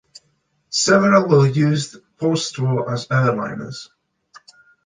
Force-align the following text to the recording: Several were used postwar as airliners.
Several 0.71 1.27
were 1.27 1.45
used 1.47 1.97
postwar 2.19 2.91
as 2.91 3.05
airliners. 3.09 3.89